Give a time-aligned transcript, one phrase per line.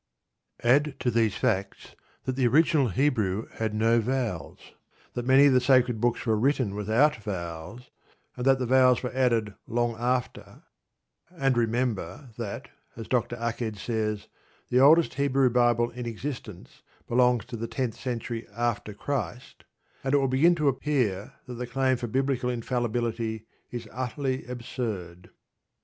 [0.63, 4.73] Add to these facts that the original Hebrew had no vowels,
[5.13, 7.91] that many of the sacred books were written without vowels,
[8.35, 10.63] and that the vowels were added long after;
[11.37, 13.35] and remember that, as Dr.
[13.39, 14.27] Aked says,
[14.69, 19.65] the oldest Hebrew Bible in existence belongs to the tenth century after Christ,
[20.03, 25.29] and it will begin to appear that the claim for biblical infallibility is utterly absurd.